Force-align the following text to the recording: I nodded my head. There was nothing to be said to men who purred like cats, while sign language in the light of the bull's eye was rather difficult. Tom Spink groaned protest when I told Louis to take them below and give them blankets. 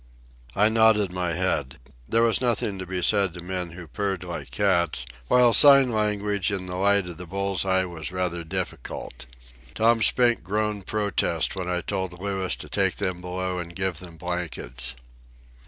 I 0.55 0.69
nodded 0.69 1.11
my 1.11 1.33
head. 1.33 1.77
There 2.09 2.23
was 2.23 2.41
nothing 2.41 2.79
to 2.79 2.87
be 2.87 3.03
said 3.03 3.35
to 3.35 3.39
men 3.43 3.73
who 3.73 3.85
purred 3.85 4.23
like 4.23 4.49
cats, 4.49 5.05
while 5.27 5.53
sign 5.53 5.91
language 5.91 6.51
in 6.51 6.65
the 6.65 6.77
light 6.77 7.05
of 7.05 7.17
the 7.17 7.27
bull's 7.27 7.65
eye 7.65 7.85
was 7.85 8.11
rather 8.11 8.43
difficult. 8.43 9.27
Tom 9.75 10.01
Spink 10.01 10.41
groaned 10.41 10.87
protest 10.87 11.55
when 11.55 11.69
I 11.69 11.81
told 11.81 12.19
Louis 12.19 12.55
to 12.55 12.67
take 12.67 12.95
them 12.95 13.21
below 13.21 13.59
and 13.59 13.75
give 13.75 13.99
them 13.99 14.17
blankets. 14.17 14.95